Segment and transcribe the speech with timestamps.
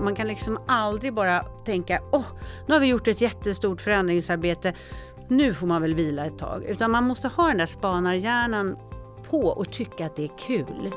[0.00, 2.24] Man kan liksom aldrig bara tänka, åh,
[2.66, 4.74] nu har vi gjort ett jättestort förändringsarbete,
[5.28, 6.64] nu får man väl vila ett tag.
[6.64, 8.76] Utan man måste ha den där spanarhjärnan
[9.30, 10.94] på och tycka att det är kul.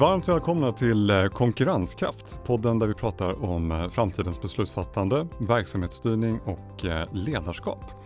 [0.00, 6.84] Varmt välkomna till eh, Konkurrenskraft, podden där vi pratar om eh, framtidens beslutsfattande, verksamhetsstyrning och
[6.84, 7.99] eh, ledarskap.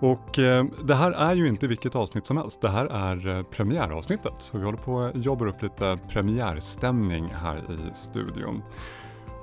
[0.00, 3.42] Och eh, det här är ju inte vilket avsnitt som helst, det här är eh,
[3.42, 4.34] premiäravsnittet.
[4.38, 8.62] Så vi håller på att jobba upp lite premiärstämning här i studion.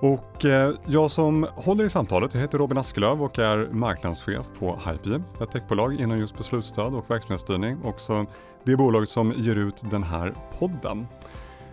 [0.02, 4.80] Och eh, jag som håller i samtalet, jag heter Robin Askelöv och är marknadschef på
[4.86, 8.26] Hypie, ett techbolag inom just beslutsstöd och verksamhetsstyrning, också
[8.64, 11.08] det bolaget som ger ut den här podden.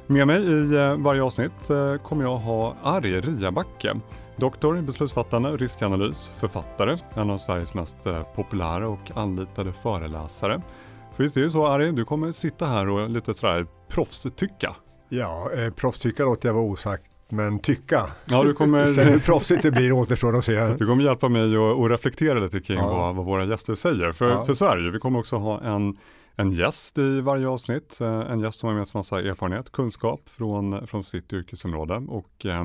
[0.07, 1.71] Med mig i varje avsnitt
[2.03, 4.01] kommer jag ha Ari Riabacke,
[4.41, 10.63] doktor i beslutsfattande och riskanalys, författare, en av Sveriges mest eh, populära och anlitade föreläsare.
[11.17, 14.75] För visst är det så Ari, du kommer sitta här och lite sådär proffstycka.
[15.09, 18.07] Ja, eh, proffstycka låter jag vara osagt men tycka.
[18.25, 18.85] Ja, du kommer...
[18.95, 20.67] Sen hur proffsigt det blir återstår att se.
[20.67, 22.89] Du kommer hjälpa mig att reflektera lite kring ja.
[22.89, 24.13] vad, vad, våra gäster säger.
[24.13, 24.45] För, ja.
[24.45, 25.99] för Sverige, vi kommer också ha en
[26.37, 28.01] en gäst i varje avsnitt.
[28.01, 31.95] Eh, en gäst som har med sig massa erfarenhet, kunskap från, från sitt yrkesområde.
[31.95, 32.65] Och eh,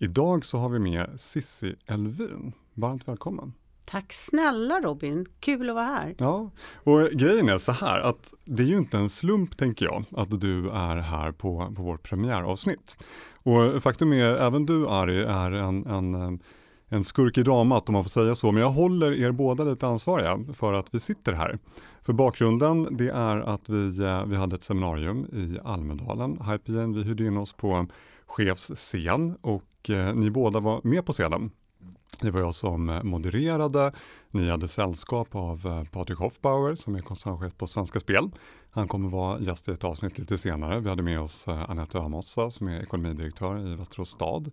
[0.00, 2.52] idag så har vi med Sissi Elvin.
[2.74, 3.52] Varmt välkommen!
[3.84, 6.14] Tack snälla Robin, kul att vara här.
[6.18, 10.04] Ja, och grejen är så här att det är ju inte en slump tänker jag
[10.10, 12.96] att du är här på, på vårt premiäravsnitt.
[13.42, 16.40] Och faktum är, även du Ari är en, en eh,
[16.92, 19.86] en skurk i dramat om man får säga så, men jag håller er båda lite
[19.86, 21.58] ansvariga för att vi sitter här.
[22.02, 26.94] För bakgrunden det är att vi, eh, vi hade ett seminarium i Almedalen, Hypegen.
[26.94, 27.86] vi hyrde in oss på
[28.26, 31.50] chefsscen och eh, ni båda var med på scenen.
[32.20, 33.92] Det var jag som eh, modererade,
[34.30, 38.30] ni hade sällskap av eh, Patrik Hoffbauer som är koncernchef på Svenska Spel.
[38.70, 40.80] Han kommer vara gäst i ett avsnitt lite senare.
[40.80, 44.50] Vi hade med oss Anette Ömossa som är ekonomidirektör i Västerås stad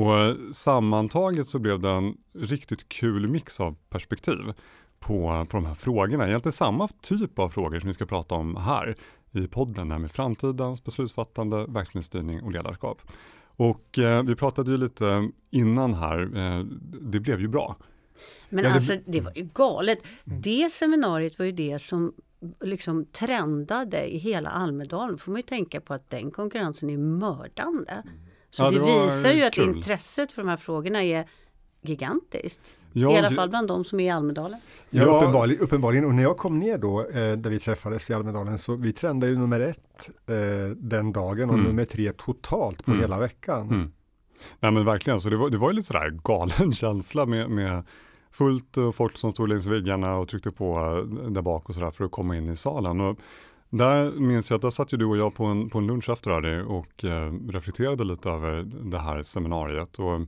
[0.00, 4.52] och sammantaget så blev det en riktigt kul mix av perspektiv
[4.98, 6.28] på, på de här frågorna.
[6.28, 8.96] Egentligen samma typ av frågor som vi ska prata om här
[9.32, 13.02] i podden, det här med framtidens beslutsfattande, verksamhetsstyrning och ledarskap.
[13.42, 16.64] Och eh, vi pratade ju lite innan här, eh,
[17.00, 17.76] det blev ju bra.
[18.48, 19.98] Men ja, alltså det var ju galet.
[20.24, 22.12] Det seminariet var ju det som
[22.60, 25.18] liksom trendade i hela Almedalen.
[25.18, 27.92] får man ju tänka på att den konkurrensen är mördande.
[27.92, 28.29] Mm.
[28.50, 29.76] Så ja, det, det visar ju att kul.
[29.76, 31.28] intresset för de här frågorna är
[31.82, 32.74] gigantiskt.
[32.92, 34.60] Ja, I alla fall bland de som är i Almedalen.
[34.90, 35.16] Ja, ja.
[35.16, 36.04] Uppenbarligen, uppenbarligen.
[36.04, 39.32] Och när jag kom ner då, eh, där vi träffades i Almedalen, så vi trendade
[39.32, 41.66] ju nummer ett eh, den dagen och mm.
[41.66, 43.00] nummer tre totalt på mm.
[43.00, 43.68] hela veckan.
[43.68, 43.92] Mm.
[44.60, 47.84] Nej men verkligen, så det var, det var ju lite sådär galen känsla med, med
[48.30, 51.90] fullt och folk som stod längs väggarna och tryckte på eh, där bak och sådär
[51.90, 53.00] för att komma in i salen.
[53.00, 53.18] Och
[53.70, 56.08] där minns jag att där satt ju du och jag på en, på en lunch
[56.08, 59.98] efter det och eh, reflekterade lite över det här seminariet.
[59.98, 60.20] Och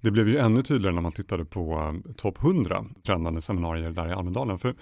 [0.00, 4.08] det blev ju ännu tydligare när man tittade på eh, topp 100 trendande seminarier där
[4.08, 4.58] i Almedalen.
[4.58, 4.74] För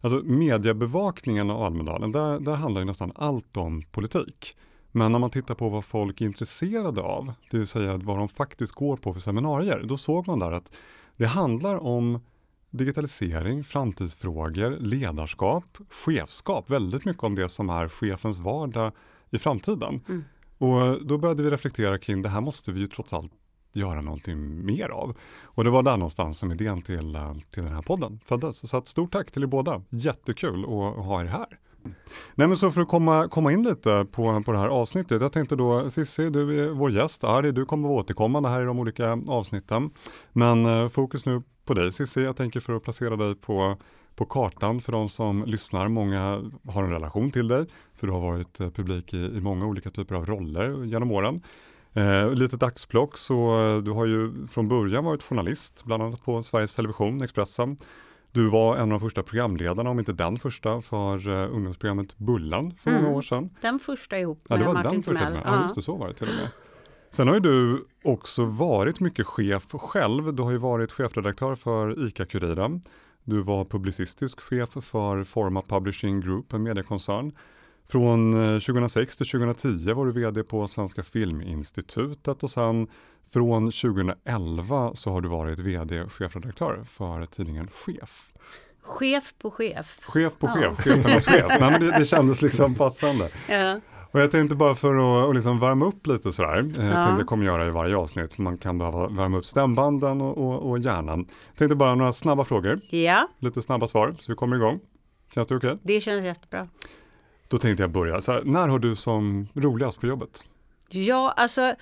[0.00, 4.56] alltså, mediebevakningen av Almedalen, där, där handlar ju nästan allt om politik.
[4.92, 8.28] Men när man tittar på vad folk är intresserade av, det vill säga vad de
[8.28, 10.72] faktiskt går på för seminarier, då såg man där att
[11.16, 12.20] det handlar om
[12.76, 18.92] digitalisering, framtidsfrågor, ledarskap, chefskap, väldigt mycket om det som är chefens vardag
[19.30, 20.00] i framtiden.
[20.08, 20.24] Mm.
[20.58, 23.32] Och då började vi reflektera kring det här måste vi ju trots allt
[23.72, 25.16] göra någonting mer av.
[25.42, 28.70] Och det var där någonstans som idén till, eh, till den här podden föddes.
[28.70, 31.58] Så ett stort tack till er båda, jättekul att ha er här.
[32.34, 35.22] Nej men så för att komma, komma in lite på, på det här avsnittet.
[35.22, 37.24] Jag tänkte då Cissi, du är vår gäst.
[37.24, 39.90] Ari, du kommer återkomma återkommande här i de olika avsnitten.
[40.32, 42.22] Men eh, fokus nu på dig Cissi.
[42.22, 43.76] Jag tänker för att placera dig på,
[44.16, 45.88] på kartan för de som lyssnar.
[45.88, 49.66] Många har en relation till dig, för du har varit eh, publik i, i många
[49.66, 51.42] olika typer av roller genom åren.
[51.92, 56.42] Eh, lite dagsplock, så eh, du har ju från början varit journalist, bland annat på
[56.42, 57.76] Sveriges Television, Expressen.
[58.36, 62.74] Du var en av de första programledarna, om inte den första, för uh, ungdomsprogrammet Bullan
[62.78, 63.02] för mm.
[63.02, 63.50] många år sedan.
[63.60, 65.42] Den första ihop med ja, det var Martin den första Timell.
[65.44, 66.48] Ja, just det, så var det till och med.
[67.10, 70.34] Sen har ju du också varit mycket chef själv.
[70.34, 72.80] Du har ju varit chefredaktör för ICA-Kuriren.
[73.24, 77.32] Du var publicistisk chef för Forma Publishing Group, en mediekoncern.
[77.88, 82.88] Från 2006 eh, till 2010 var du vd på Svenska Filminstitutet och sen
[83.32, 88.32] från 2011 så har du varit vd och chefredaktör för tidningen Chef.
[88.82, 89.98] Chef på chef.
[90.02, 91.60] Chef på chef, chefernas chef.
[91.60, 93.28] Nej, det, det kändes liksom passande.
[93.48, 93.80] Ja.
[94.10, 97.18] Och jag tänkte bara för att, liksom värma upp lite sådär, eh, ja.
[97.18, 100.70] jag kommer göra i varje avsnitt, för man kan behöva värma upp stämbanden och, och,
[100.70, 101.26] och hjärnan.
[101.58, 103.28] Tänkte bara några snabba frågor, ja.
[103.38, 104.80] lite snabba svar, så vi kommer igång.
[105.34, 105.72] Känns det okej?
[105.72, 105.94] Okay?
[105.94, 106.68] Det känns jättebra.
[107.48, 110.44] Då tänkte jag börja, så här, när har du som roligast på jobbet?
[110.90, 111.74] Ja, alltså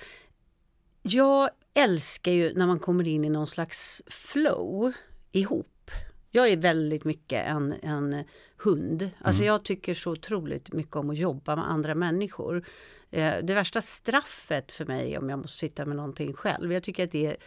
[1.01, 4.93] jag älskar ju när man kommer in i någon slags flow
[5.31, 5.91] ihop.
[6.31, 8.23] Jag är väldigt mycket en, en
[8.57, 9.09] hund.
[9.21, 9.47] Alltså mm.
[9.47, 12.65] jag tycker så otroligt mycket om att jobba med andra människor.
[13.11, 16.73] Eh, det värsta straffet för mig om jag måste sitta med någonting själv.
[16.73, 17.37] Jag tycker att det är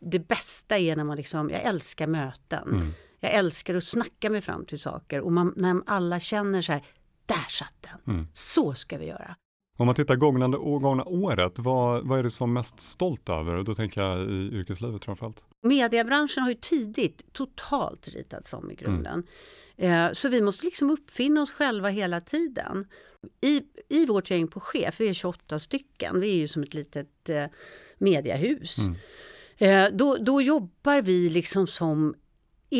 [0.00, 2.68] det bästa är när man liksom, jag älskar möten.
[2.68, 2.92] Mm.
[3.20, 6.82] Jag älskar att snacka mig fram till saker och man, när alla känner så här,
[7.26, 8.26] där satt den, mm.
[8.32, 9.36] så ska vi göra.
[9.76, 13.62] Om man tittar gångna, gångna året, vad, vad är det som mest stolt över?
[13.62, 15.44] Då tänker jag i yrkeslivet framförallt.
[15.62, 19.26] Mediebranschen har ju tidigt totalt ritats om i grunden.
[19.76, 20.06] Mm.
[20.06, 22.86] Eh, så vi måste liksom uppfinna oss själva hela tiden.
[23.40, 26.74] I, I vårt gäng på chef, vi är 28 stycken, vi är ju som ett
[26.74, 27.46] litet eh,
[27.98, 28.78] mediehus.
[28.78, 28.96] Mm.
[29.58, 32.14] Eh, då, då jobbar vi liksom som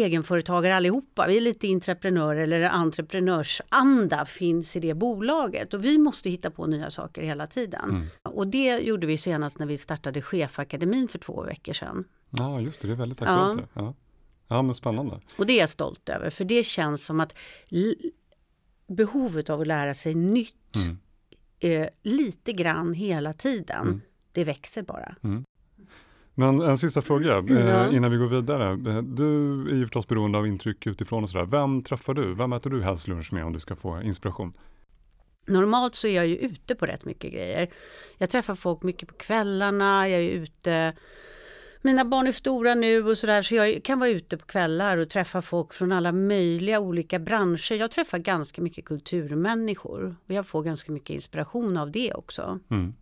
[0.03, 1.27] egenföretagare allihopa.
[1.27, 6.67] Vi är lite entreprenörer eller entreprenörsanda finns i det bolaget och vi måste hitta på
[6.67, 7.91] nya saker hela tiden.
[7.91, 8.07] Mm.
[8.23, 12.05] Och det gjorde vi senast när vi startade Chefakademin för två veckor sedan.
[12.31, 13.71] Ja just det, det är väldigt aktuellt.
[13.75, 13.83] Ja.
[13.83, 13.95] Ja.
[14.49, 15.21] ja men spännande.
[15.39, 17.35] Och det är jag stolt över för det känns som att
[18.87, 20.99] behovet av att lära sig nytt mm.
[21.61, 24.01] eh, lite grann hela tiden, mm.
[24.33, 25.17] det växer bara.
[26.35, 28.71] Men en sista fråga mm, eh, innan vi går vidare.
[28.71, 31.45] Eh, du är ju förstås beroende av intryck utifrån och sådär.
[31.45, 32.35] Vem träffar du?
[32.35, 34.53] Vem äter du helst lunch med om du ska få inspiration?
[35.47, 37.71] Normalt så är jag ju ute på rätt mycket grejer.
[38.19, 40.95] Jag träffar folk mycket på kvällarna, jag är ute
[41.85, 45.11] mina barn är stora nu och sådär så jag kan vara ute på kvällar och
[45.11, 47.73] träffa folk från alla möjliga olika branscher.
[47.75, 52.59] Jag träffar ganska mycket kulturmänniskor och jag får ganska mycket inspiration av det också.
[52.71, 52.93] Mm.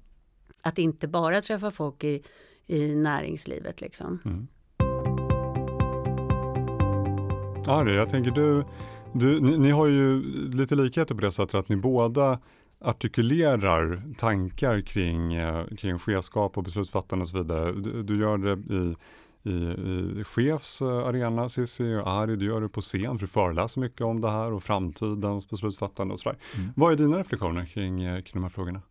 [0.63, 2.23] Att inte bara träffa folk i
[2.67, 3.81] i näringslivet.
[3.81, 4.19] Liksom.
[4.25, 4.49] Mm.
[7.67, 8.65] Ari, jag tänker du,
[9.13, 12.39] du ni, ni, har ju lite likheter på det sättet att ni båda
[12.81, 17.73] artikulerar tankar kring, eh, kring chefskap och beslutsfattande och så vidare.
[17.73, 18.95] Du, du gör det i,
[19.51, 23.81] i, i chefs arena Cissi och Ari, du gör det på scen för du föreläser
[23.81, 26.39] mycket om det här och framtidens beslutsfattande och sådär.
[26.55, 26.69] Mm.
[26.77, 28.83] Vad är dina reflektioner kring, eh, kring de här frågorna?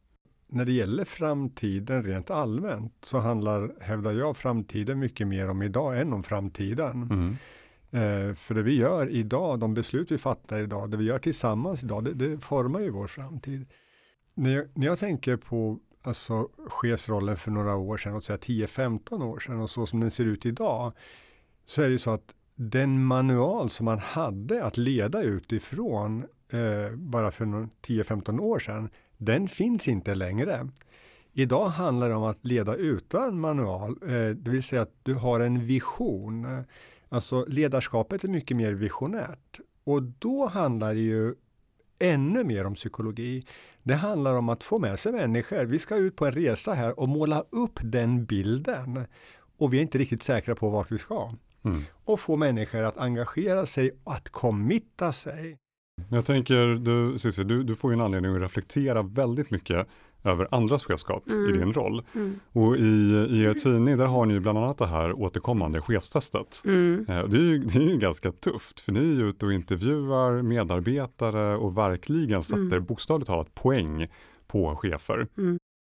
[0.52, 6.00] När det gäller framtiden rent allmänt så handlar, hävdar jag, framtiden mycket mer om idag
[6.00, 7.02] än om framtiden.
[7.02, 7.36] Mm.
[7.92, 11.84] Eh, för det vi gör idag, de beslut vi fattar idag, det vi gör tillsammans
[11.84, 13.66] idag, det, det formar ju vår framtid.
[14.34, 19.40] När jag, när jag tänker på alltså, chefsrollen för några år sedan, säga 10-15 år
[19.40, 20.94] sedan och så som den ser ut idag,
[21.66, 26.96] så är det ju så att den manual som man hade att leda utifrån eh,
[26.96, 28.90] bara för 10-15 år sedan,
[29.22, 30.68] den finns inte längre.
[31.34, 35.40] Idag handlar det om att leda utan manual, eh, det vill säga att du har
[35.40, 36.64] en vision.
[37.10, 41.36] Alltså ledarskapet är mycket mer visionärt och då handlar det ju
[42.00, 43.46] ännu mer om psykologi.
[43.84, 45.66] Det handlar om att få med sig människor.
[45.66, 49.06] Vi ska ut på en resa här och måla upp den bilden
[49.58, 51.34] och vi är inte riktigt säkra på vart vi ska.
[51.64, 51.84] Mm.
[52.06, 55.58] Och få människor att engagera sig och att committa sig.
[56.12, 59.88] Jag tänker, du, Cissi, du, du får ju en anledning att reflektera väldigt mycket
[60.24, 61.50] över andras chefskap mm.
[61.50, 62.04] i din roll.
[62.14, 62.40] Mm.
[62.52, 66.62] Och i, i er tidning där har ni bland annat det här återkommande chefstestet.
[66.66, 67.06] Mm.
[67.10, 69.54] Eh, det, är ju, det är ju ganska tufft för ni är ju ute och
[69.54, 72.86] intervjuar medarbetare och verkligen sätter mm.
[72.86, 74.08] bokstavligt talat poäng
[74.48, 75.28] på chefer.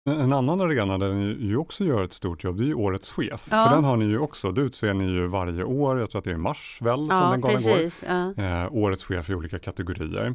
[0.05, 3.11] En annan arena där ni ju också gör ett stort jobb, det är ju Årets
[3.11, 3.47] chef.
[3.51, 3.65] Ja.
[3.65, 6.25] För den har ni ju också, det utser ni ju varje år, jag tror att
[6.25, 8.01] det är i mars väl som ja, den galan precis.
[8.01, 8.09] går.
[8.09, 8.63] Ja.
[8.63, 10.33] Eh, årets chef i olika kategorier.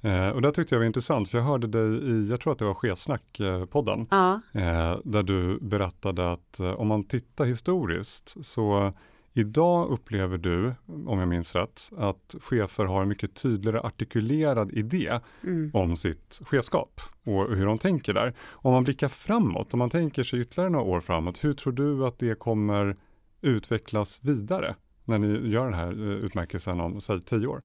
[0.00, 2.58] Eh, och det tyckte jag var intressant, för jag hörde dig i, jag tror att
[2.58, 4.06] det var Chefsnack-podden,
[4.52, 8.92] eh, där du berättade att eh, om man tittar historiskt så
[9.38, 15.20] Idag upplever du, om jag minns rätt, att chefer har en mycket tydligare artikulerad idé
[15.42, 15.70] mm.
[15.74, 18.34] om sitt chefskap och hur de tänker där.
[18.50, 22.06] Om man blickar framåt, om man tänker sig ytterligare några år framåt, hur tror du
[22.06, 22.96] att det kommer
[23.40, 24.74] utvecklas vidare
[25.04, 27.60] när ni gör den här eh, utmärkelsen om, säg tio år?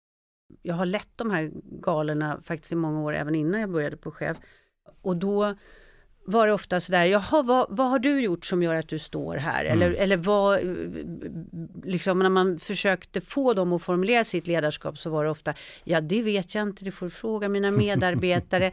[0.62, 1.52] Jag har lett de här
[1.82, 4.38] galorna faktiskt i många år, även innan jag började på chef.
[5.02, 5.56] Och då
[6.32, 9.36] var det ofta sådär, jaha vad, vad har du gjort som gör att du står
[9.38, 9.66] här?
[9.66, 9.82] Mm.
[9.82, 10.60] Eller, eller vad,
[11.84, 16.02] liksom när man försökte få dem att formulera sitt ledarskap så var det ofta, ja
[16.02, 18.72] det vet jag inte, det får fråga mina medarbetare.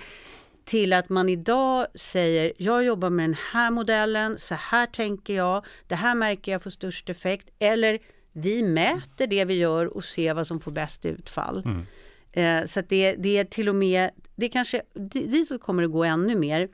[0.65, 5.65] till att man idag säger, jag jobbar med den här modellen, så här tänker jag,
[5.87, 7.49] det här märker jag får störst effekt.
[7.59, 7.99] Eller
[8.33, 11.63] vi mäter det vi gör och ser vad som får bäst utfall.
[11.65, 11.87] Mm.
[12.33, 16.37] Eh, så det, det är till och med, det kanske, dit kommer det gå ännu
[16.37, 16.69] mer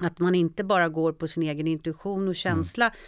[0.00, 2.98] att man inte bara går på sin egen intuition och känsla, mm.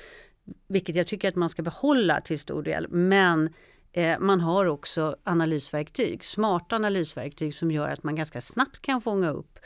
[0.68, 3.50] vilket jag tycker att man ska behålla till stor del, men
[3.92, 9.30] Eh, man har också analysverktyg, smarta analysverktyg som gör att man ganska snabbt kan fånga
[9.30, 9.58] upp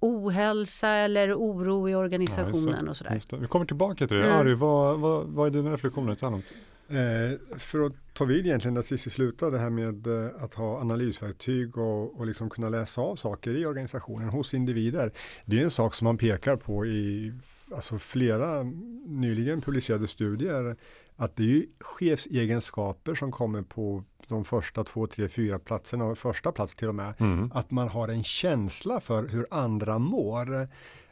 [0.00, 3.38] ohälsa eller oro i organisationen ja, och sådär.
[3.38, 4.26] Vi kommer tillbaka till det.
[4.26, 4.40] Mm.
[4.40, 6.42] Ari, vad, vad, vad är dina reflektioner så här
[6.88, 10.80] Eh, för att ta vid egentligen där Cissi slutade, det här med eh, att ha
[10.80, 15.12] analysverktyg och, och liksom kunna läsa av saker i organisationen hos individer.
[15.44, 17.32] Det är en sak som man pekar på i
[17.74, 18.62] alltså flera
[19.06, 20.76] nyligen publicerade studier,
[21.16, 26.18] att det är ju chefsegenskaper som kommer på de första två, tre, fyra platserna och
[26.18, 27.14] första plats till och med.
[27.18, 27.50] Mm.
[27.54, 30.68] Att man har en känsla för hur andra mår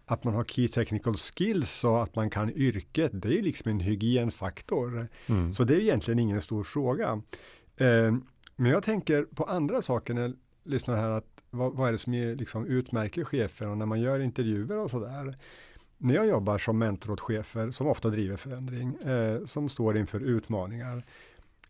[0.06, 3.80] att man har key technical skills och att man kan yrket, det är liksom en
[3.80, 5.08] hygienfaktor.
[5.26, 5.54] Mm.
[5.54, 7.23] Så det är egentligen ingen stor fråga.
[7.76, 8.14] Eh,
[8.56, 10.34] men jag tänker på andra saker när jag
[10.64, 14.00] lyssnar här, att vad, vad är det som är, liksom, utmärker chefer och när man
[14.00, 15.37] gör intervjuer och sådär.
[15.98, 20.20] När jag jobbar som mentor åt chefer som ofta driver förändring, eh, som står inför
[20.20, 21.04] utmaningar,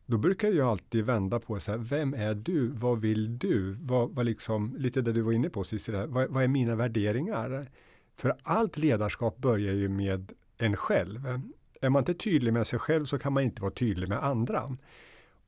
[0.06, 2.68] då brukar jag alltid vända på så här, vem är du?
[2.68, 3.76] Vad vill du?
[3.80, 7.70] Vad, vad liksom, lite det du var inne på Cissi, vad, vad är mina värderingar?
[8.16, 11.40] För allt ledarskap börjar ju med en själv.
[11.80, 14.76] Är man inte tydlig med sig själv så kan man inte vara tydlig med andra.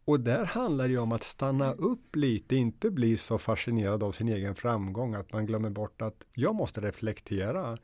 [0.04, 4.28] Och där handlar det om att stanna upp lite, inte bli så fascinerad av sin
[4.28, 7.78] egen framgång att man glömmer bort att jag måste reflektera.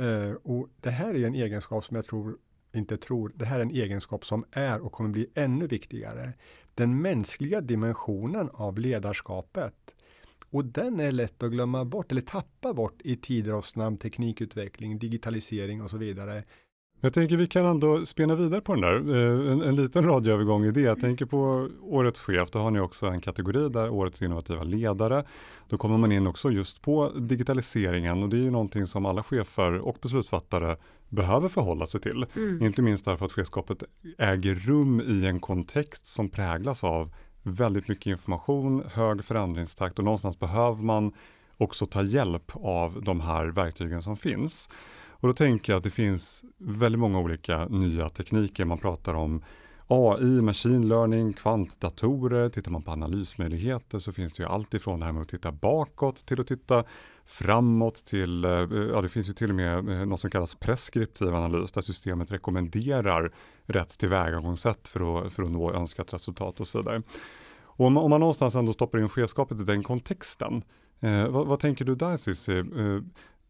[0.00, 2.38] Eh, och Det här är en egenskap som jag tror,
[2.72, 6.32] inte tror, det här är en egenskap som är och kommer bli ännu viktigare.
[6.74, 9.94] Den mänskliga dimensionen av ledarskapet.
[10.50, 14.98] Och den är lätt att glömma bort eller tappa bort i tider av snabb teknikutveckling,
[14.98, 16.44] digitalisering och så vidare.
[17.04, 19.14] Jag tänker vi kan ändå spela vidare på den där.
[19.14, 20.80] Eh, en, en liten radioövergång i det.
[20.80, 25.24] Jag tänker på Årets chef, då har ni också en kategori där Årets innovativa ledare.
[25.68, 29.22] Då kommer man in också just på digitaliseringen och det är ju någonting som alla
[29.22, 30.76] chefer och beslutsfattare
[31.08, 32.26] behöver förhålla sig till.
[32.36, 32.62] Mm.
[32.62, 33.82] Inte minst därför att chefskapet
[34.18, 40.38] äger rum i en kontext som präglas av väldigt mycket information, hög förändringstakt och någonstans
[40.38, 41.12] behöver man
[41.56, 44.68] också ta hjälp av de här verktygen som finns.
[45.24, 48.64] Och då tänker jag att det finns väldigt många olika nya tekniker.
[48.64, 49.42] Man pratar om
[49.86, 52.48] AI, machine learning, kvantdatorer.
[52.48, 55.52] Tittar man på analysmöjligheter så finns det ju allt ifrån det här med att titta
[55.52, 56.84] bakåt till att titta
[57.24, 58.50] framåt till, eh,
[58.92, 62.32] ja det finns ju till och med eh, något som kallas preskriptiv analys där systemet
[62.32, 63.32] rekommenderar
[63.66, 67.02] rätt tillvägagångssätt för att, för att nå önskat resultat och så vidare.
[67.62, 70.62] Och om, om man någonstans ändå stoppar in chefskapet i den kontexten,
[71.00, 72.58] eh, vad, vad, tänker du där Cissi?
[72.58, 73.00] Eh,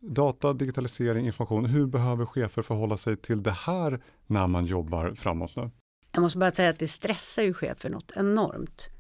[0.09, 5.57] data, digitalisering, information, hur behöver chefer förhålla sig till det här när man jobbar framåt
[5.57, 5.71] nu?
[6.13, 8.91] Jag måste bara säga att det stressar ju chefer något enormt.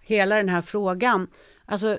[0.00, 1.26] Hela den här frågan,
[1.64, 1.98] alltså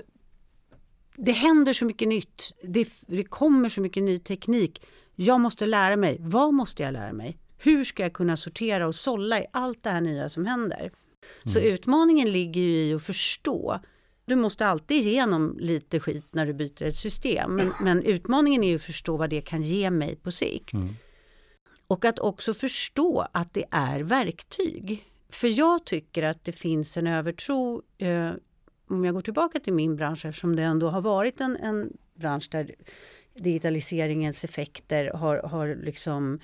[1.16, 4.82] det händer så mycket nytt, det, det kommer så mycket ny teknik.
[5.14, 7.38] Jag måste lära mig, vad måste jag lära mig?
[7.58, 10.80] Hur ska jag kunna sortera och sålla i allt det här nya som händer?
[10.80, 10.92] Mm.
[11.46, 13.80] Så utmaningen ligger i att förstå.
[14.24, 17.56] Du måste alltid igenom lite skit när du byter ett system.
[17.56, 20.72] Men, men utmaningen är ju att förstå vad det kan ge mig på sikt.
[20.72, 20.94] Mm.
[21.86, 25.04] Och att också förstå att det är verktyg.
[25.28, 28.30] För jag tycker att det finns en övertro, eh,
[28.88, 32.48] om jag går tillbaka till min bransch eftersom det ändå har varit en, en bransch
[32.50, 32.74] där
[33.34, 36.40] digitaliseringens effekter har, har liksom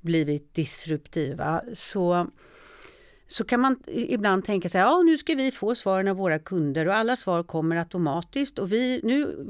[0.00, 2.26] blivit disruptiva så,
[3.32, 6.88] så kan man ibland tänka sig ja nu ska vi få svaren av våra kunder
[6.88, 9.46] och alla svar kommer automatiskt och vi, nu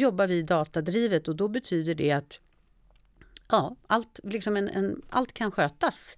[0.00, 2.40] jobbar vi datadrivet och då betyder det att
[3.48, 6.16] ja, allt, liksom en, en, allt kan skötas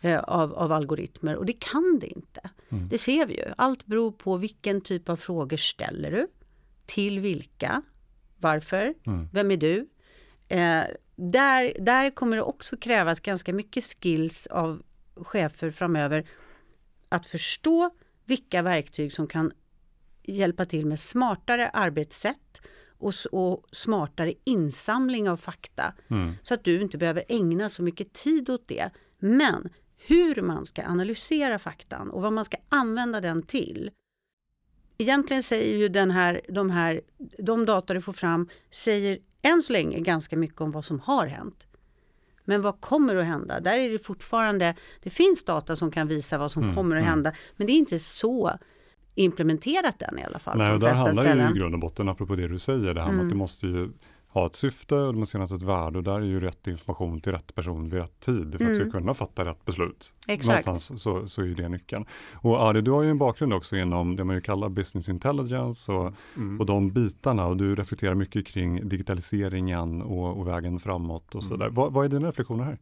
[0.00, 2.40] eh, av, av algoritmer och det kan det inte.
[2.68, 2.88] Mm.
[2.88, 3.44] Det ser vi ju.
[3.56, 6.26] Allt beror på vilken typ av frågor ställer du?
[6.86, 7.82] Till vilka?
[8.38, 8.94] Varför?
[9.06, 9.28] Mm.
[9.32, 9.88] Vem är du?
[10.48, 10.82] Eh,
[11.16, 14.82] där, där kommer det också krävas ganska mycket skills av
[15.16, 16.26] chefer framöver
[17.14, 17.90] att förstå
[18.24, 19.52] vilka verktyg som kan
[20.22, 22.60] hjälpa till med smartare arbetssätt
[22.98, 25.94] och, och smartare insamling av fakta.
[26.08, 26.34] Mm.
[26.42, 28.90] Så att du inte behöver ägna så mycket tid åt det.
[29.18, 33.90] Men hur man ska analysera faktan och vad man ska använda den till.
[34.98, 37.00] Egentligen säger ju den här, de här,
[37.38, 41.26] de data du får fram säger än så länge ganska mycket om vad som har
[41.26, 41.66] hänt.
[42.44, 43.60] Men vad kommer att hända?
[43.60, 47.02] Där är det fortfarande, det finns data som kan visa vad som mm, kommer att
[47.02, 47.10] mm.
[47.10, 48.52] hända, men det är inte så
[49.14, 50.58] implementerat än i alla fall.
[50.58, 53.00] Nej, och där handlar det ju i grund och botten, apropå det du säger, det
[53.00, 53.20] här mm.
[53.20, 53.90] att det måste ju
[54.34, 57.20] ha ett syfte och det måste finnas ett värde och där är ju rätt information
[57.20, 58.90] till rätt person vid rätt tid för att mm.
[58.90, 60.14] kunna fatta rätt beslut.
[60.28, 60.66] Exakt.
[60.66, 62.04] Någonstans så, så är det nyckeln.
[62.34, 65.92] Och Ari, du har ju en bakgrund också inom det man ju kallar business intelligence
[65.92, 66.60] och, mm.
[66.60, 71.48] och de bitarna och du reflekterar mycket kring digitaliseringen och, och vägen framåt och så
[71.48, 71.58] mm.
[71.58, 71.70] vidare.
[71.74, 72.78] Vad, vad är dina reflektioner här?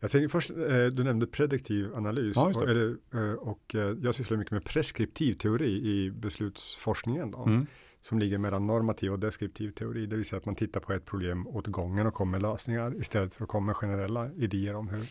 [0.00, 4.14] Jag tänker först, eh, du nämnde prediktiv analys Ja, och, eller, eh, och eh, jag
[4.14, 7.66] sysslar mycket med preskriptiv teori i beslutsforskningen då, Mm
[8.02, 11.04] som ligger mellan normativ och deskriptiv teori, det vill säga att man tittar på ett
[11.04, 14.88] problem åt gången och kommer med lösningar istället för att komma med generella idéer om
[14.88, 15.02] hur,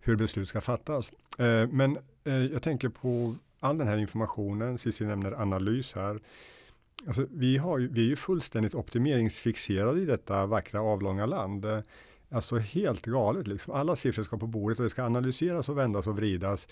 [0.00, 1.12] hur beslut ska fattas.
[1.38, 6.20] Eh, Men eh, jag tänker på all den här informationen, Cissi nämner analys här.
[7.06, 11.66] Alltså, vi, har vi är ju fullständigt optimeringsfixerade i detta vackra avlånga land.
[12.30, 13.74] Alltså helt galet liksom.
[13.74, 16.68] Alla siffror ska på bordet och det ska analyseras och vändas och vridas.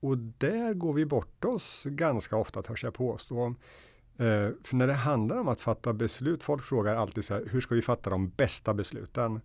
[0.00, 3.54] Och där går vi bort oss ganska ofta törs jag påstå.
[4.16, 7.60] Eh, för när det handlar om att fatta beslut, folk frågar alltid så här, hur
[7.60, 9.40] ska vi fatta de bästa besluten?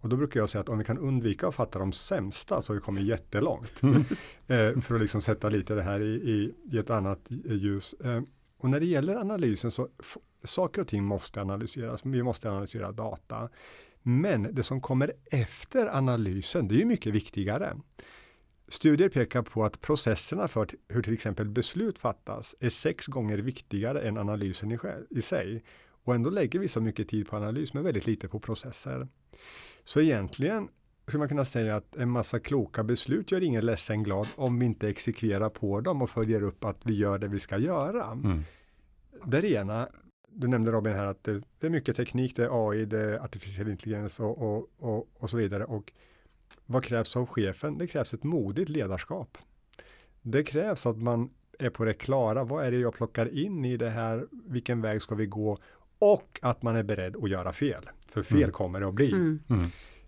[0.00, 2.72] Och då brukar jag säga att om vi kan undvika att fatta de sämsta så
[2.72, 3.72] har vi kommit jättelångt.
[4.46, 7.94] eh, för att liksom sätta lite det här i, i, i ett annat ljus.
[8.04, 8.22] Eh,
[8.58, 9.88] och när det gäller analysen så
[10.44, 12.06] saker och ting måste analyseras.
[12.06, 13.48] Vi måste analysera data.
[14.02, 17.76] Men det som kommer efter analysen, det är ju mycket viktigare.
[18.68, 24.00] Studier pekar på att processerna för hur till exempel beslut fattas är sex gånger viktigare
[24.00, 25.64] än analysen i, sj- i sig.
[26.04, 29.08] Och ändå lägger vi så mycket tid på analys men väldigt lite på processer.
[29.84, 30.68] Så egentligen
[31.06, 34.66] skulle man kunna säga att en massa kloka beslut gör ingen ledsen glad om vi
[34.66, 38.04] inte exekverar på dem och följer upp att vi gör det vi ska göra.
[38.04, 38.42] Mm.
[39.24, 39.88] Det är det ena.
[40.28, 43.18] Du nämnde Robin här att det, det är mycket teknik, det är AI, det är
[43.18, 45.64] artificiell intelligens och, och, och, och så vidare.
[45.64, 45.92] Och
[46.66, 47.78] vad krävs av chefen?
[47.78, 49.38] Det krävs ett modigt ledarskap.
[50.22, 52.44] Det krävs att man är på det klara.
[52.44, 54.26] Vad är det jag plockar in i det här?
[54.30, 55.58] Vilken väg ska vi gå?
[55.98, 57.90] Och att man är beredd att göra fel.
[58.06, 58.52] För fel Mm.
[58.52, 59.12] kommer det att bli.
[59.12, 59.38] Mm.
[59.50, 59.66] Mm.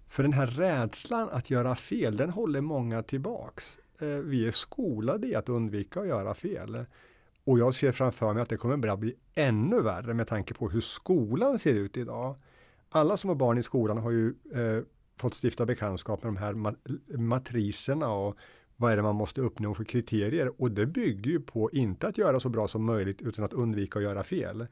[0.08, 3.78] För den här rädslan att göra fel, den håller många tillbaks.
[3.98, 6.84] Eh, Vi är skolade i att undvika att göra fel.
[7.44, 10.68] Och jag ser framför mig att det kommer bara bli ännu värre med tanke på
[10.68, 12.36] hur skolan ser ut idag.
[12.90, 14.82] Alla som har barn i skolan har ju eh,
[15.20, 18.36] fått stifta bekantskap med de här ma- matriserna och
[18.76, 20.62] vad är det man måste uppnå för kriterier.
[20.62, 23.98] Och det bygger ju på inte att göra så bra som möjligt utan att undvika
[23.98, 24.66] att göra fel.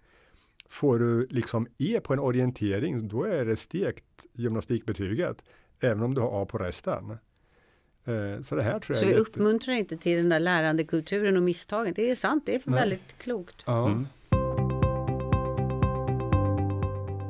[0.68, 5.42] Får du liksom E på en orientering, då är det stekt gymnastikbetyget.
[5.80, 7.10] Även om du har A på resten.
[8.04, 11.42] Eh, Så det här tror jag Så vi uppmuntrar inte till den där lärandekulturen och
[11.42, 11.92] misstagen.
[11.96, 12.80] Det är sant, det är Nej.
[12.80, 13.62] väldigt klokt.
[13.66, 13.86] Ja.
[13.88, 14.06] Mm.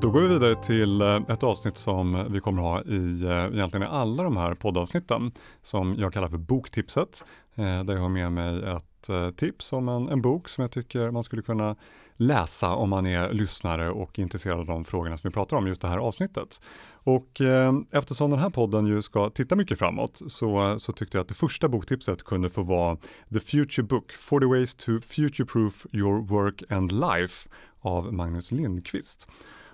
[0.01, 3.83] Då går vi vidare till eh, ett avsnitt som vi kommer ha i eh, egentligen
[3.83, 5.33] i alla de här poddavsnitten
[5.63, 7.25] som jag kallar för boktipset.
[7.55, 11.11] Eh, där jag har med mig ett tips om en, en bok som jag tycker
[11.11, 11.77] man skulle kunna
[12.17, 15.81] läsa om man är lyssnare och intresserad av de frågorna som vi pratar om just
[15.81, 16.61] det här avsnittet.
[16.91, 21.23] Och eh, eftersom den här podden ju ska titta mycket framåt så, så tyckte jag
[21.23, 22.97] att det första boktipset kunde få vara
[23.33, 27.49] The Future Book 40 Ways to Future-Proof Your Work and Life
[27.81, 29.29] av Magnus Lindqvist.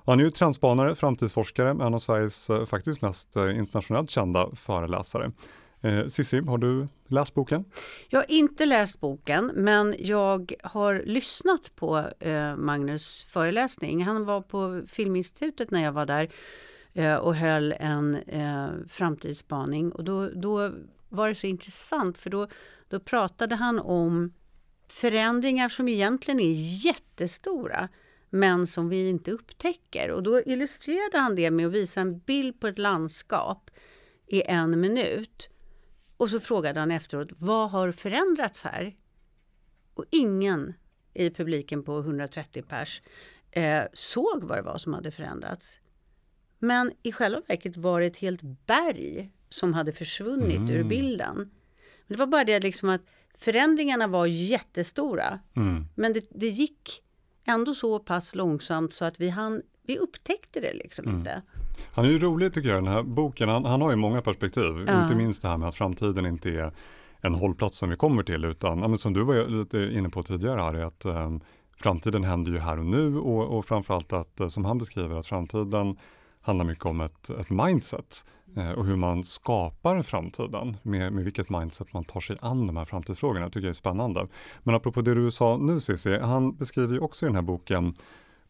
[0.04, 4.10] Och han är ju trendspanare, framtidsforskare, men en av Sveriges eh, faktiskt mest eh, internationellt
[4.10, 5.32] kända föreläsare.
[5.80, 7.64] Eh, Sissi, Cissi, har du läst boken?
[8.08, 12.04] Jag har inte läst boken men jag har lyssnat på
[12.56, 14.04] Magnus föreläsning.
[14.04, 16.30] Han var på Filminstitutet när jag var där
[17.20, 18.18] och höll en
[18.88, 20.70] framtidsspaning och då, då
[21.08, 22.48] var det så intressant för då,
[22.88, 24.32] då pratade han om
[24.88, 26.52] förändringar som egentligen är
[26.86, 27.88] jättestora
[28.34, 30.10] men som vi inte upptäcker.
[30.10, 33.70] Och då illustrerade han det med att visa en bild på ett landskap
[34.26, 35.50] i en minut.
[36.16, 38.96] Och så frågade han efteråt, vad har förändrats här?
[39.94, 40.74] Och ingen
[41.14, 43.02] i publiken på 130 pers
[43.50, 45.78] eh, såg vad det var som hade förändrats.
[46.58, 50.70] Men i själva verket var det ett helt berg som hade försvunnit Mm.
[50.70, 51.36] ur bilden.
[51.36, 51.48] Men
[52.08, 53.02] det var bara det liksom att
[53.38, 55.40] förändringarna var jättestora.
[55.56, 55.86] Mm.
[55.94, 57.00] Men det, det gick
[57.46, 61.18] ändå så pass långsamt så att vi, hann, vi upptäckte det liksom Mm.
[61.18, 61.42] inte.
[61.92, 63.48] Han är ju rolig tycker jag, den här boken.
[63.48, 65.02] Han, han har ju många perspektiv, Ja.
[65.02, 66.72] inte minst det här med att framtiden inte är
[67.20, 70.60] en hållplats som vi kommer till, utan ja, som du var lite inne på tidigare
[70.60, 71.30] här, är att eh,
[71.76, 75.26] framtiden händer ju här och nu och, och framförallt att, eh, som han beskriver, att
[75.26, 75.96] framtiden
[76.44, 78.26] handlar mycket om ett, ett mindset
[78.56, 82.76] eh, och hur man skapar framtiden, med, med vilket mindset man tar sig an de
[82.76, 84.26] här framtidsfrågorna, tycker jag är spännande.
[84.62, 87.94] Men apropå det du sa nu Cissi, han beskriver ju också i den här boken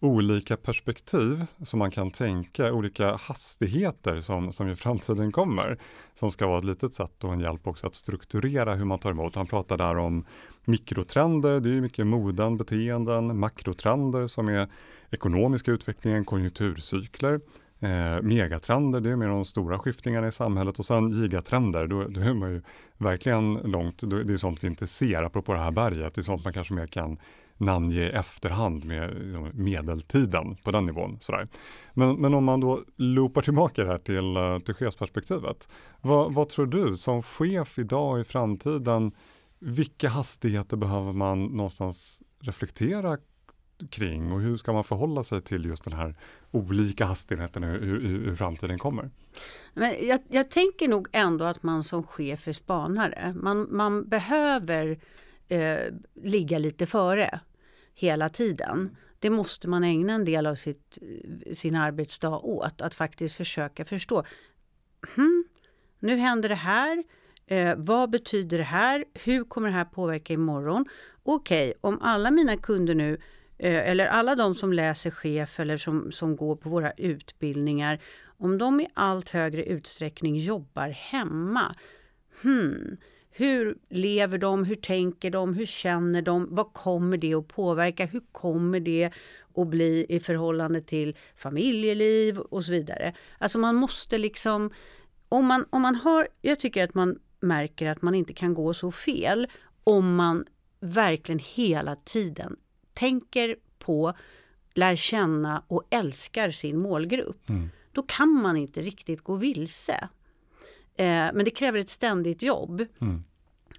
[0.01, 5.79] olika perspektiv som man kan tänka, olika hastigheter som, som i framtiden kommer.
[6.15, 9.11] Som ska vara ett litet sätt och en hjälp också att strukturera hur man tar
[9.11, 9.35] emot.
[9.35, 10.25] Han pratar där om
[10.65, 14.69] mikrotrender, det är ju mycket moden, beteenden, makrotrender som är
[15.11, 17.41] ekonomiska utvecklingen, konjunkturcykler.
[17.85, 22.21] Eh, megatrender, det är mer de stora skiftningarna i samhället och sen gigatrender, då, då
[22.21, 22.63] är man ju
[22.99, 26.23] verkligen långt, då, det är sånt vi inte ser, apropå det här berget, det är
[26.23, 27.19] sånt man kanske mer kan
[27.57, 31.19] namnge i efterhand med liksom, medeltiden på den nivån.
[31.21, 31.49] Sådär.
[31.95, 35.69] Men, men om man då loopar tillbaka det här till, eh, till chefsperspektivet.
[36.01, 39.13] Vad, vad tror du som chef idag och i framtiden,
[39.59, 43.19] vilka hastigheter behöver man någonstans reflektera
[43.91, 46.15] kring och hur ska man förhålla sig till just den här
[46.51, 49.11] olika hastigheten hur, hur, hur framtiden kommer?
[49.75, 54.99] Men jag, jag, tänker nog ändå att man som chef är spanare, man, man behöver
[55.49, 55.79] eh,
[56.23, 57.41] ligga lite före
[57.95, 58.97] hela tiden.
[59.19, 60.99] Det måste man ägna en del av sitt,
[61.53, 64.25] sin arbetsdag åt, att faktiskt försöka förstå.
[65.15, 65.45] Hmm,
[65.99, 67.05] nu händer det här.
[67.47, 69.05] Eh, vad betyder det här?
[69.15, 70.85] Hur kommer det här påverka imorgon?
[71.23, 73.21] Okej, okay, om alla mina kunder nu Eh,
[73.59, 78.01] Eh, eller alla de som läser chef eller som, som går på våra utbildningar,
[78.39, 81.75] om de i allt högre utsträckning jobbar hemma,
[82.43, 82.97] hmm,
[83.31, 84.65] hur lever de?
[84.65, 85.55] Hur tänker de?
[85.55, 86.47] Hur känner de?
[86.51, 88.07] Vad kommer det att påverka?
[88.07, 89.11] Hur kommer det
[89.57, 93.15] att bli i förhållande till familjeliv och så vidare?
[93.39, 94.71] Alltså man måste liksom,
[95.29, 98.75] om man, om man har, jag tycker att man märker att man inte kan gå
[98.75, 99.47] så fel
[99.85, 100.45] om man
[100.81, 102.57] verkligen hela tiden
[102.95, 104.13] tänker på,
[104.75, 107.49] lär känna och älskar sin målgrupp.
[107.49, 107.71] Mm.
[107.93, 110.09] Då kan man inte riktigt gå vilse.
[110.97, 112.87] Eh, men det kräver ett ständigt jobb.
[113.01, 113.25] Mm.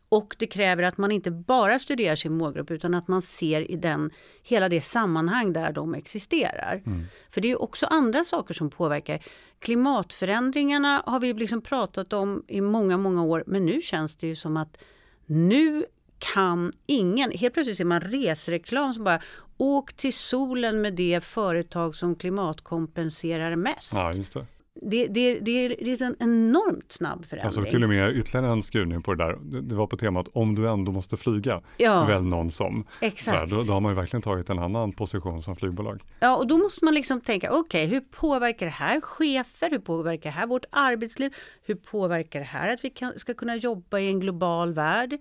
[0.09, 3.75] Och det kräver att man inte bara studerar sin målgrupp utan att man ser i
[3.75, 4.11] den,
[4.43, 6.83] hela det sammanhang där de existerar.
[6.85, 7.05] Mm.
[7.31, 9.23] För det är också andra saker som påverkar.
[9.59, 14.35] Klimatförändringarna har vi liksom pratat om i många, många år men nu känns det ju
[14.35, 14.77] som att
[15.25, 15.85] nu
[16.33, 19.19] kan ingen, helt plötsligt ser man resreklam som bara
[19.57, 23.93] åk till solen med det företag som klimatkompenserar mest.
[23.93, 24.45] Ja, just det.
[24.81, 27.45] Det, det, det, är, det är en enormt snabb förändring.
[27.45, 29.37] Jag såg till och med ytterligare en skrivning på det där.
[29.41, 32.85] Det, det var på temat om du ändå måste flyga, ja, väl någon som.
[33.01, 33.49] Exakt.
[33.49, 36.03] då, då, har man ju verkligen tagit en annan position som flygbolag.
[36.19, 39.69] Ja, och då måste man liksom tänka, okej, okay, hur påverkar det här chefer?
[39.69, 41.33] Hur påverkar det här vårt arbetsliv?
[41.65, 45.19] Hur påverkar det här att vi kan, ska kunna jobba i en global värld?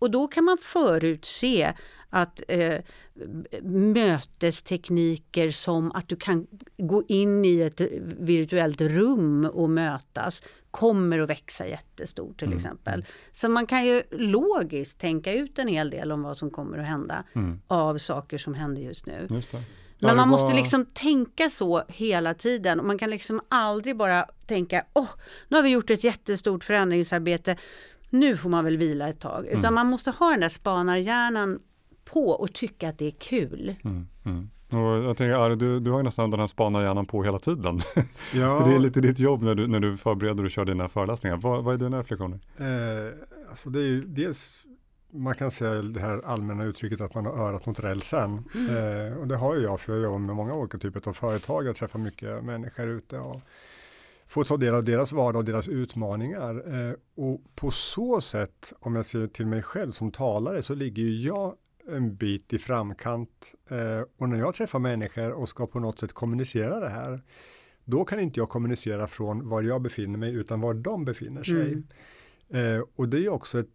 [0.00, 1.72] Och då kan man förutse
[2.10, 2.78] att eh,
[3.62, 7.80] mötestekniker som att du kan gå in i ett
[8.18, 12.56] virtuellt rum och mötas kommer att växa jättestort till mm.
[12.56, 13.04] exempel.
[13.32, 16.86] Så man kan ju logiskt tänka ut en hel del om vad som kommer att
[16.86, 17.60] hända mm.
[17.66, 19.26] av saker som händer just nu.
[19.30, 19.54] Just
[20.00, 24.84] men man måste liksom tänka så hela tiden och man kan liksom aldrig bara tänka
[24.92, 25.08] åh, oh,
[25.48, 27.56] nu har vi gjort ett jättestort förändringsarbete
[28.10, 29.46] nu får man väl vila ett tag.
[29.46, 29.74] Utan mm.
[29.74, 31.60] man måste ha den där spanarhjärnan
[32.04, 33.74] på och tycka att det är kul.
[33.84, 34.50] Mm, mm.
[34.72, 37.82] Och jag tänker, Ari, du, du har ju nästan den här spanarhjärnan på hela tiden.
[38.34, 38.64] Ja.
[38.66, 41.36] det är lite ditt jobb när du, när du förbereder och kör dina föreläsningar.
[41.36, 42.38] Vad, vad är dina reflektioner?
[42.56, 43.12] Eh,
[43.50, 44.64] alltså det är ju dels
[45.12, 48.44] man kan säga det här allmänna uttrycket att man har örat mot rälsen.
[48.54, 48.76] Mm.
[48.76, 51.66] Eh, och det har ju jag för jag jobbar med många olika typer av företag.
[51.66, 53.18] Jag träffar mycket människor ute.
[53.18, 53.40] Och
[54.30, 56.74] få ta del av deras vardag och deras utmaningar.
[56.74, 61.02] Eh, och på så sätt, om jag ser till mig själv som talare, så ligger
[61.02, 61.54] ju jag
[61.88, 63.54] en bit i framkant.
[63.68, 67.20] Eh, och när jag träffar människor och ska på något sätt kommunicera det här,
[67.84, 71.72] då kan inte jag kommunicera från var jag befinner mig, utan var de befinner sig.
[71.72, 72.76] Mm.
[72.76, 73.66] Eh, och det är också ett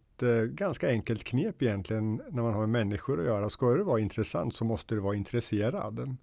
[0.50, 3.48] ganska enkelt knep egentligen när man har med människor att göra.
[3.48, 6.16] Ska det vara intressant så måste du vara intresserad.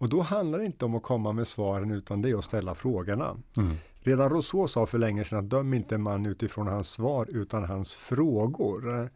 [0.00, 2.74] Och då handlar det inte om att komma med svaren utan det är att ställa
[2.74, 3.36] frågorna.
[3.56, 3.76] Mm.
[4.00, 7.64] Redan Rousseau sa för länge sedan att döm inte en man utifrån hans svar utan
[7.64, 9.10] hans frågor.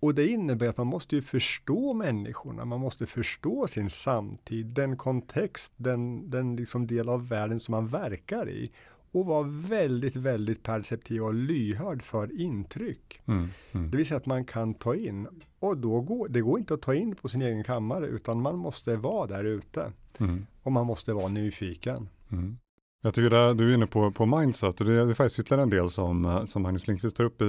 [0.00, 4.96] Och det innebär att man måste ju förstå människorna, man måste förstå sin samtid, den
[4.96, 8.72] kontext, den, den liksom del av världen som man verkar i.
[9.12, 13.20] Och vara väldigt, väldigt perceptiv och lyhörd för intryck.
[13.26, 13.90] Mm, mm.
[13.90, 15.28] Det vill säga att man kan ta in.
[15.58, 18.56] Och då går, det går inte att ta in på sin egen kammare utan man
[18.56, 19.92] måste vara där ute.
[20.18, 20.46] Mm.
[20.62, 22.08] Och man måste vara nyfiken.
[22.32, 22.58] Mm.
[23.02, 25.38] Jag tycker där, du är inne på, på mindset och det är, det är faktiskt
[25.38, 27.44] ytterligare en del som, eh, som Magnus Lindqvist tar upp i,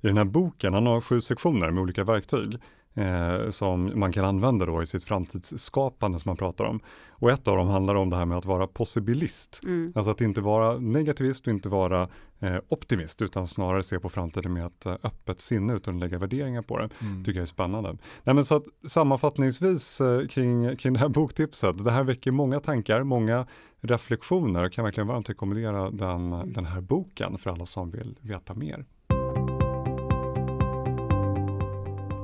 [0.00, 0.74] i den här boken.
[0.74, 2.58] Han har sju sektioner med olika verktyg
[2.94, 6.80] eh, som man kan använda då i sitt framtidsskapande som man pratar om.
[7.10, 9.60] Och ett av dem handlar om det här med att vara possibilist.
[9.64, 9.92] Mm.
[9.94, 12.08] Alltså att inte vara negativist och inte vara
[12.40, 16.18] eh, optimist utan snarare se på framtiden med ett eh, öppet sinne utan att lägga
[16.18, 16.88] värderingar på det.
[17.00, 17.24] Mm.
[17.24, 17.96] tycker jag är spännande.
[18.24, 21.84] Nej, men så att, sammanfattningsvis eh, kring, kring det här boktipset.
[21.84, 23.46] Det här väcker många tankar, många
[23.80, 24.62] reflektioner.
[24.62, 28.84] Jag kan verkligen varmt rekommendera den, den här boken för alla som vill veta mer.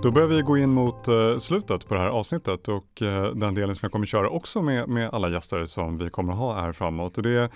[0.07, 3.55] Då börjar vi gå in mot eh, slutet på det här avsnittet och eh, den
[3.55, 6.61] delen som jag kommer köra också med, med alla gäster som vi kommer att ha
[6.61, 7.16] här framåt.
[7.16, 7.51] Och det är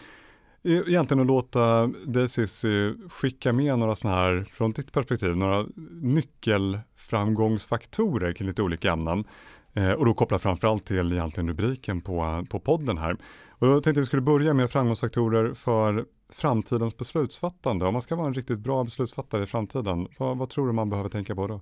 [0.62, 5.66] egentligen att låta dig Cissi skicka med några sådana här, från ditt perspektiv, några
[6.02, 9.24] nyckelframgångsfaktorer kring lite olika ämnen
[9.72, 13.16] eh, och då kopplat framförallt till egentligen rubriken på, på podden här.
[13.48, 17.86] Och då tänkte jag att vi skulle börja med framgångsfaktorer för framtidens beslutsfattande.
[17.86, 20.90] Om man ska vara en riktigt bra beslutsfattare i framtiden, vad, vad tror du man
[20.90, 21.60] behöver tänka på då?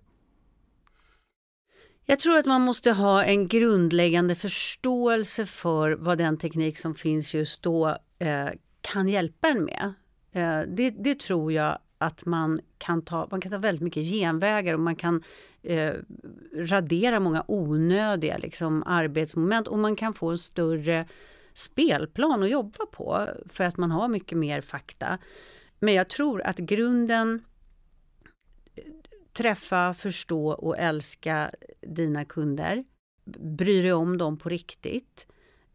[2.11, 7.35] Jag tror att man måste ha en grundläggande förståelse för vad den teknik som finns
[7.35, 8.49] just då eh,
[8.81, 9.93] kan hjälpa en med.
[10.33, 14.75] Eh, det, det, tror jag att man kan ta, man kan ta väldigt mycket genvägar
[14.75, 15.23] och man kan
[15.63, 15.93] eh,
[16.55, 21.07] radera många onödiga liksom, arbetsmoment och man kan få en större
[21.55, 25.19] spelplan att jobba på för att man har mycket mer fakta.
[25.79, 27.43] Men jag tror att grunden
[29.39, 32.85] träffa, förstå och älska dina kunder.
[33.39, 35.27] Bry dig om dem på riktigt.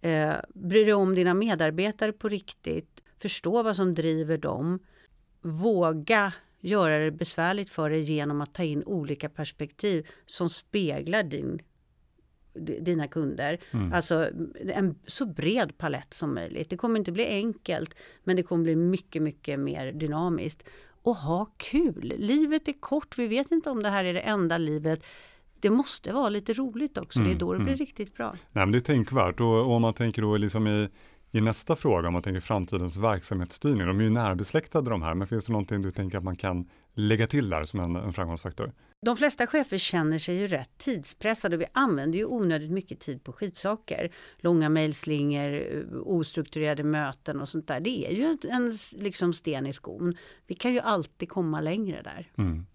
[0.01, 3.03] Eh, bry dig om dina medarbetare på riktigt.
[3.21, 4.79] Förstå vad som driver dem.
[5.41, 11.59] Våga göra det besvärligt för dig genom att ta in olika perspektiv som speglar din,
[12.81, 13.59] dina kunder.
[13.71, 13.93] Mm.
[13.93, 16.69] Alltså en så bred palett som möjligt.
[16.69, 20.63] Det kommer inte bli enkelt men det kommer bli mycket, mycket mer dynamiskt
[21.03, 22.13] och ha kul.
[22.17, 25.05] Livet är kort, vi vet inte om det här är det enda livet.
[25.59, 27.65] Det måste vara lite roligt också, mm, det är då det mm.
[27.65, 28.31] blir riktigt bra.
[28.31, 30.89] Nej, men det är tänkvärt och, och om man tänker då liksom i,
[31.31, 35.27] i nästa fråga, om man tänker framtidens verksamhetsstyrning, de är ju närbesläktade de här, men
[35.27, 38.71] finns det någonting du tänker att man kan lägga till där som en, en framgångsfaktor?
[39.03, 43.23] De flesta chefer känner sig ju rätt tidspressade och vi använder ju onödigt mycket tid
[43.23, 44.11] på skitsaker.
[44.37, 47.79] Långa mejlslingor, eh, ostrukturerade möten och sånt där.
[47.79, 50.17] Det är ju en liksom sten i skon.
[50.47, 52.31] Vi kan ju alltid komma längre där.
[52.37, 52.65] Mm.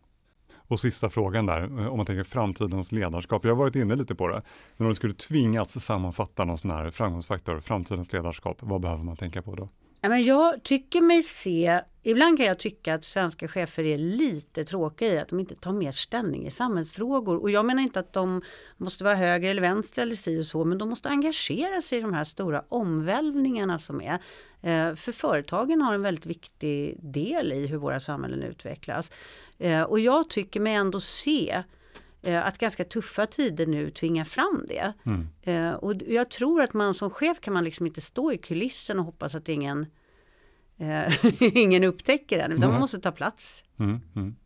[0.56, 3.44] Och sista frågan där, eh, om man tänker framtidens ledarskap.
[3.44, 4.42] Jag har varit inne lite på det.
[4.76, 9.16] Men om du skulle tvingas sammanfatta någon sån här framgångsfaktor, framtidens ledarskap, vad behöver man
[9.16, 9.68] tänka på då?
[10.00, 15.18] Jag tycker mig se, ibland kan jag tycka att svenska chefer är lite tråkiga i
[15.18, 17.36] att de inte tar mer ställning i samhällsfrågor.
[17.36, 18.42] Och jag menar inte att de
[18.76, 22.00] måste vara höger eller vänster eller si och så, men de måste engagera sig i
[22.00, 24.18] de här stora omvälvningarna som är.
[24.62, 29.12] Eh, för företagen har en väldigt viktig del i hur våra samhällen utvecklas.
[29.58, 31.62] Eh, och jag tycker mig ändå se
[32.22, 34.92] att ganska tuffa tider nu tvingar fram det.
[35.06, 35.28] Mm.
[35.42, 38.98] Eh, och jag tror att man som chef kan man liksom inte stå i kulissen
[38.98, 39.86] och hoppas att ingen,
[40.78, 41.26] eh,
[41.56, 42.72] ingen upptäcker den, utan mm.
[42.72, 43.64] man måste ta plats.
[43.78, 44.00] Mm.
[44.16, 44.36] Mm.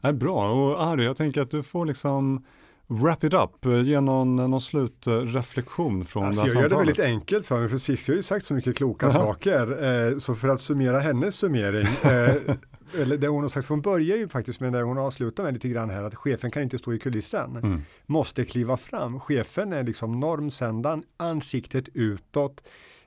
[0.00, 2.44] Ja, bra, och Ari, jag tänker att du får liksom
[2.86, 7.04] wrap it up, ge någon, någon slutreflektion från alltså, det här Jag gör det väldigt
[7.04, 9.16] enkelt för mig, för Cissi har ju sagt så mycket kloka uh -huh.
[9.16, 10.18] saker.
[10.18, 11.86] så för att summera hennes summering,
[12.98, 15.68] eller det hon har sagt från början ju faktiskt med det hon avslutar med lite
[15.68, 17.56] grann här att chefen kan inte stå i kulissen.
[17.56, 17.82] Mm.
[18.06, 19.20] Måste kliva fram.
[19.20, 22.60] Chefen är liksom normsändaren, ansiktet utåt.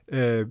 [0.07, 0.47] Eh,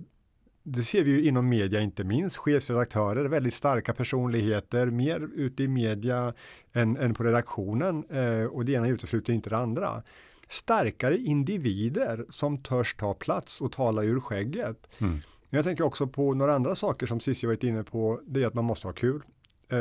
[0.63, 2.37] det ser vi ju inom media inte minst.
[2.37, 6.33] Chefsredaktörer, väldigt starka personligheter, mer ute i media
[6.73, 10.03] än, än på redaktionen eh, och det ena utesluter inte det andra.
[10.49, 14.87] Starkare individer som törs ta plats och tala ur skägget.
[14.97, 15.21] Mm.
[15.53, 18.21] Men jag tänker också på några andra saker som Cissi varit inne på.
[18.25, 19.23] Det är att man måste ha kul.
[19.69, 19.77] Eh,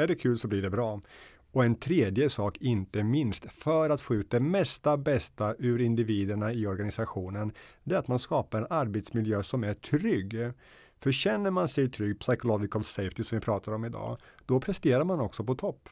[0.00, 1.00] är det kul så blir det bra.
[1.52, 6.52] Och en tredje sak, inte minst, för att få ut det mesta bästa ur individerna
[6.52, 7.52] i organisationen,
[7.84, 10.52] det är att man skapar en arbetsmiljö som är trygg.
[11.00, 15.20] För känner man sig trygg, psychological safety som vi pratar om idag, då presterar man
[15.20, 15.88] också på topp.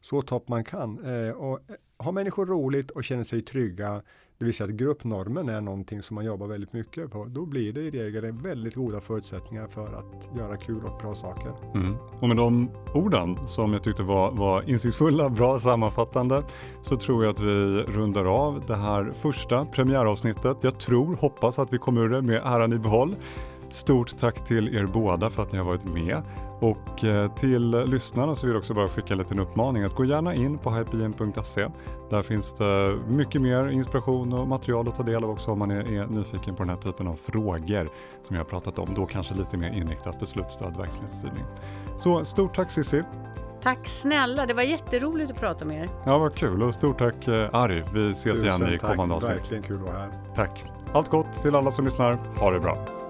[0.00, 1.04] Så topp man kan.
[1.04, 4.02] Eh, och eh, har människor roligt och känner sig trygga,
[4.38, 7.24] det vill säga att gruppnormen är någonting som man jobbar väldigt mycket på.
[7.24, 11.52] Då blir det i regel väldigt goda förutsättningar för att göra kul och bra saker.
[11.74, 11.96] Mm.
[12.20, 16.42] Och med de orden som jag tyckte var, var insiktsfulla, bra sammanfattande,
[16.82, 20.56] så tror jag att vi rundar av det här första premiäravsnittet.
[20.60, 23.14] Jag tror, hoppas att vi kommer ur det med äran i behåll.
[23.70, 26.22] Stort tack till er båda för att ni har varit med.
[26.60, 30.04] Och eh, till lyssnarna så vill jag också bara skicka en liten uppmaning att gå
[30.04, 31.68] gärna in på hypegen.se.
[32.10, 35.70] Där finns det mycket mer inspiration och material att ta del av också om man
[35.70, 37.90] är, är nyfiken på den här typen av frågor
[38.26, 38.94] som jag har pratat om.
[38.94, 41.44] Då kanske lite mer inriktat beslutsstöd, verksamhetsstyrning.
[41.96, 43.02] Så stort tack Cissi!
[43.62, 45.90] Tack snälla, det var jätteroligt att prata med er.
[46.04, 47.84] Ja, vad kul och stort tack eh, Ari.
[47.94, 49.24] Vi ses Tusen igen i kommande tack.
[49.24, 49.36] avsnitt.
[49.36, 50.10] Verkligen kul att vara här.
[50.34, 50.64] Tack!
[50.92, 52.18] Allt gott till alla som lyssnar.
[52.38, 53.05] Ha det bra!